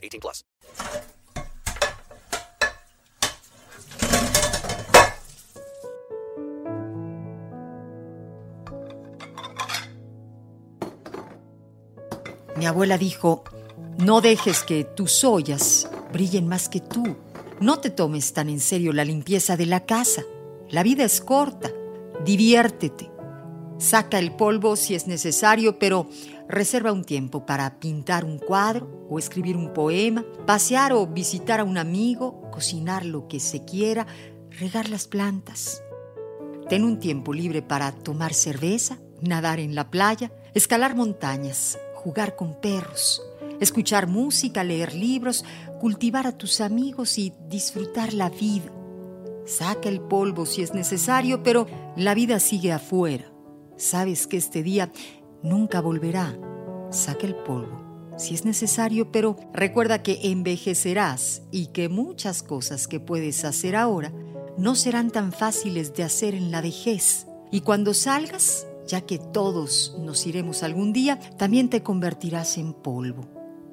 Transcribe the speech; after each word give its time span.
18 0.00 0.20
plus. 0.20 0.44
Mi 12.56 12.66
abuela 12.66 12.98
dijo, 12.98 13.42
no 13.96 14.20
dejes 14.20 14.64
que 14.64 14.84
tus 14.84 15.24
ollas 15.24 15.88
brillen 16.12 16.46
más 16.46 16.68
que 16.68 16.80
tú. 16.80 17.16
No 17.58 17.78
te 17.78 17.88
tomes 17.88 18.34
tan 18.34 18.48
en 18.50 18.60
serio 18.60 18.92
la 18.92 19.04
limpieza 19.04 19.56
de 19.56 19.66
la 19.66 19.86
casa. 19.86 20.24
La 20.68 20.82
vida 20.82 21.04
es 21.04 21.20
corta. 21.22 21.70
Diviértete. 22.24 23.10
Saca 23.80 24.18
el 24.18 24.32
polvo 24.32 24.76
si 24.76 24.94
es 24.94 25.06
necesario, 25.06 25.78
pero 25.78 26.06
reserva 26.48 26.92
un 26.92 27.02
tiempo 27.02 27.46
para 27.46 27.80
pintar 27.80 28.26
un 28.26 28.38
cuadro 28.38 29.06
o 29.08 29.18
escribir 29.18 29.56
un 29.56 29.72
poema, 29.72 30.22
pasear 30.46 30.92
o 30.92 31.06
visitar 31.06 31.60
a 31.60 31.64
un 31.64 31.78
amigo, 31.78 32.50
cocinar 32.50 33.06
lo 33.06 33.26
que 33.26 33.40
se 33.40 33.64
quiera, 33.64 34.06
regar 34.50 34.90
las 34.90 35.08
plantas. 35.08 35.82
Ten 36.68 36.84
un 36.84 36.98
tiempo 36.98 37.32
libre 37.32 37.62
para 37.62 37.90
tomar 37.92 38.34
cerveza, 38.34 38.98
nadar 39.22 39.60
en 39.60 39.74
la 39.74 39.90
playa, 39.90 40.30
escalar 40.52 40.94
montañas, 40.94 41.78
jugar 41.94 42.36
con 42.36 42.60
perros, 42.60 43.22
escuchar 43.60 44.08
música, 44.08 44.62
leer 44.62 44.94
libros, 44.94 45.42
cultivar 45.80 46.26
a 46.26 46.36
tus 46.36 46.60
amigos 46.60 47.16
y 47.16 47.32
disfrutar 47.48 48.12
la 48.12 48.28
vida. 48.28 48.70
Saca 49.46 49.88
el 49.88 50.02
polvo 50.02 50.44
si 50.44 50.60
es 50.60 50.74
necesario, 50.74 51.42
pero 51.42 51.66
la 51.96 52.12
vida 52.12 52.40
sigue 52.40 52.72
afuera. 52.72 53.32
Sabes 53.80 54.26
que 54.26 54.36
este 54.36 54.62
día 54.62 54.92
nunca 55.42 55.80
volverá. 55.80 56.38
Saca 56.90 57.26
el 57.26 57.34
polvo 57.34 57.90
si 58.20 58.34
es 58.34 58.44
necesario, 58.44 59.10
pero 59.10 59.36
recuerda 59.54 60.02
que 60.02 60.30
envejecerás 60.30 61.42
y 61.50 61.68
que 61.68 61.88
muchas 61.88 62.42
cosas 62.42 62.86
que 62.86 63.00
puedes 63.00 63.46
hacer 63.46 63.74
ahora 63.74 64.12
no 64.58 64.74
serán 64.74 65.10
tan 65.10 65.32
fáciles 65.32 65.94
de 65.94 66.02
hacer 66.02 66.34
en 66.34 66.50
la 66.50 66.60
vejez. 66.60 67.26
Y 67.50 67.62
cuando 67.62 67.94
salgas, 67.94 68.66
ya 68.86 69.00
que 69.00 69.18
todos 69.18 69.96
nos 70.00 70.26
iremos 70.26 70.62
algún 70.62 70.92
día, 70.92 71.18
también 71.38 71.70
te 71.70 71.82
convertirás 71.82 72.58
en 72.58 72.74
polvo. 72.74 73.26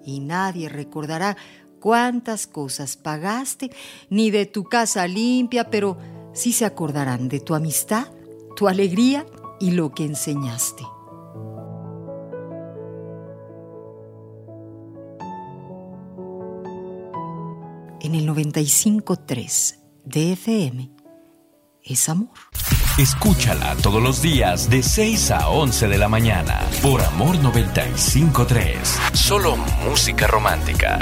Y 0.05 0.21
nadie 0.21 0.69
recordará 0.69 1.35
cuántas 1.81 2.47
cosas 2.47 2.95
pagaste, 2.95 3.69
ni 4.09 4.31
de 4.31 4.45
tu 4.45 4.63
casa 4.63 5.07
limpia, 5.07 5.69
pero 5.69 5.97
sí 6.33 6.53
se 6.53 6.63
acordarán 6.63 7.27
de 7.27 7.41
tu 7.41 7.53
amistad, 7.53 8.07
tu 8.55 8.69
alegría 8.69 9.25
y 9.59 9.71
lo 9.71 9.91
que 9.91 10.05
enseñaste. 10.05 10.83
En 17.99 18.15
el 18.15 18.27
95.3 18.27 19.75
de 20.05 20.33
FM 20.33 20.91
es 21.83 22.09
amor. 22.09 22.29
Escúchala 22.97 23.75
todos 23.75 24.01
los 24.01 24.21
días 24.21 24.69
de 24.69 24.81
6 24.81 25.31
a 25.31 25.49
11 25.49 25.87
de 25.87 25.97
la 25.97 26.07
mañana 26.07 26.59
por 26.81 27.01
Amor 27.01 27.37
95.3. 27.37 29.13
Solo 29.13 29.55
música 29.85 30.25
romántica. 30.25 30.99